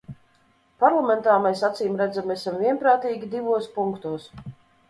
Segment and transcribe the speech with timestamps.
[0.83, 4.31] Parlamentā mēs acīmredzami esam vienprātīgi divos punktos.